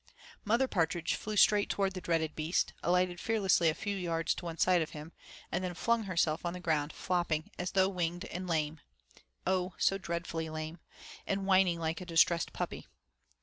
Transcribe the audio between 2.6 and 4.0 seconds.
alighted fearlessly a few